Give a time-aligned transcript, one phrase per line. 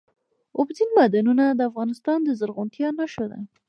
[0.59, 3.39] اوبزین معدنونه د افغانستان د زرغونتیا نښه ده.